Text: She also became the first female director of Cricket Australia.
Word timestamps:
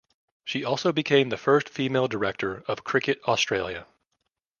She 0.43 0.63
also 0.65 0.91
became 0.91 1.29
the 1.29 1.37
first 1.37 1.69
female 1.69 2.07
director 2.07 2.63
of 2.67 2.83
Cricket 2.83 3.21
Australia. 3.27 3.85